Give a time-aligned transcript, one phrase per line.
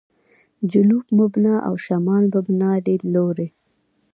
[0.71, 3.47] «جنوب مبنا» او «شمال مبنا» لیدلوري.